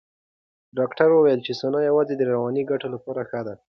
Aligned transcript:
ډاکټره 0.77 1.13
وویل 1.15 1.41
چې 1.47 1.53
سونا 1.59 1.79
یوازې 1.89 2.13
د 2.17 2.21
رواني 2.31 2.63
ګټو 2.71 2.87
لپاره 2.95 3.21
ښه 3.29 3.41
ده. 3.47 3.55